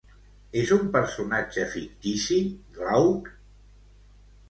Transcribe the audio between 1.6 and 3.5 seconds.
fictici, Glauc?